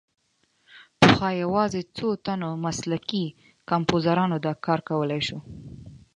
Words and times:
پخوا 0.99 1.29
یوازې 1.43 1.81
څو 1.97 2.07
تنو 2.25 2.49
مسلکي 2.65 3.25
کمپوزرانو 3.69 4.35
دا 4.45 4.53
کار 4.65 4.79
کولای 4.89 5.21
شو. 5.27 5.39